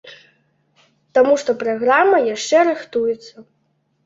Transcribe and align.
Таму 1.17 1.33
што 1.41 1.55
праграма 1.63 2.21
яшчэ 2.35 2.63
рыхтуецца. 2.71 3.35